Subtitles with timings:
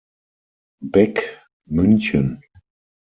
[0.81, 2.41] Beck, München.